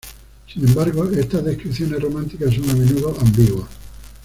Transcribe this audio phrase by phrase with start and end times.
[0.51, 3.67] Sin embargo, estas descripciones románticas son a menudo ambiguas.